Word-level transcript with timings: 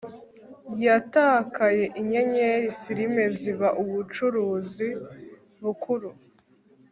yatakaye 0.85 1.83
inyenyeri: 1.99 2.67
filime 2.83 3.23
ziba 3.39 3.67
ubucuruzi 3.81 4.87
bukuru 5.61 6.09